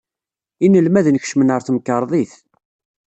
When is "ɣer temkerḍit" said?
1.53-2.33